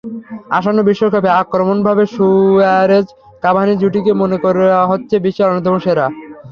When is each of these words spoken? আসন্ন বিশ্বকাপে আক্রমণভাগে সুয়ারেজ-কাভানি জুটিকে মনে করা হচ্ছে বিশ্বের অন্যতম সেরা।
আসন্ন 0.49 0.79
বিশ্বকাপে 0.89 1.29
আক্রমণভাগে 1.41 2.05
সুয়ারেজ-কাভানি 2.15 3.73
জুটিকে 3.81 4.11
মনে 4.21 4.37
করা 4.43 4.79
হচ্ছে 4.91 5.15
বিশ্বের 5.25 5.49
অন্যতম 5.49 5.75
সেরা। 5.79 6.05